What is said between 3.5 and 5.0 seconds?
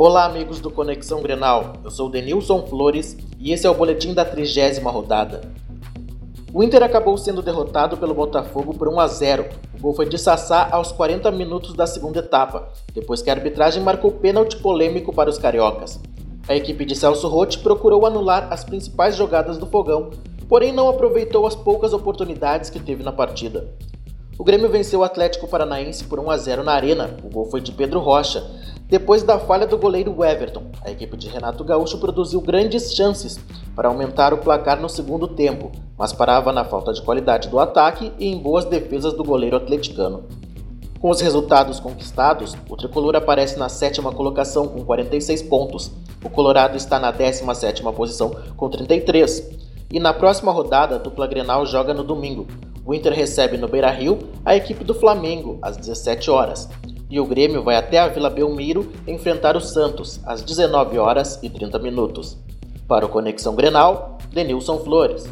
esse é o boletim da trigésima